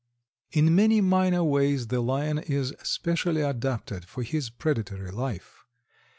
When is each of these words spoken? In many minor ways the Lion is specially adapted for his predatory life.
In 0.51 0.73
many 0.75 0.99
minor 0.99 1.43
ways 1.43 1.89
the 1.89 2.01
Lion 2.01 2.39
is 2.39 2.73
specially 2.81 3.41
adapted 3.41 4.03
for 4.03 4.23
his 4.23 4.49
predatory 4.49 5.11
life. 5.11 5.63